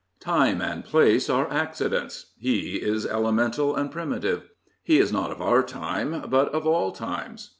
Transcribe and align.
Time 0.19 0.63
and 0.63 0.83
place 0.83 1.29
are 1.29 1.47
accidents; 1.51 2.31
he 2.39 2.77
is 2.77 3.05
elemen 3.05 3.51
tal 3.51 3.75
and 3.75 3.91
primitive. 3.91 4.49
He 4.81 4.97
is 4.97 5.13
not 5.13 5.29
of 5.29 5.43
our 5.43 5.61
time, 5.61 6.23
but 6.27 6.49
of 6.55 6.65
all 6.65 6.91
times. 6.91 7.49